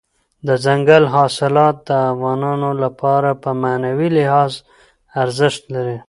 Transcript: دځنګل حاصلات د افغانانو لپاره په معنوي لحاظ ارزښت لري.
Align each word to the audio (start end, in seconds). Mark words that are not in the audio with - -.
دځنګل 0.47 1.03
حاصلات 1.13 1.75
د 1.87 1.89
افغانانو 2.11 2.69
لپاره 2.83 3.29
په 3.41 3.49
معنوي 3.63 4.09
لحاظ 4.17 4.51
ارزښت 5.21 5.63
لري. 5.75 5.97